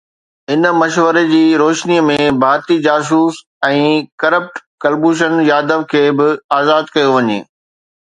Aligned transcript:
ان 0.53 0.63
مشوري 0.83 1.21
جي 1.31 1.41
روشني 1.63 1.99
۾ 2.07 2.15
ڀارتي 2.45 2.79
جاسوس 2.87 3.43
۽ 3.71 3.95
ڪرپٽ 4.25 4.61
ڪلڀوشن 4.87 5.41
ياديو 5.53 5.89
کي 5.95 6.05
به 6.19 6.35
آزاد 6.61 6.95
ڪيو 6.97 7.17
وڃي. 7.17 7.43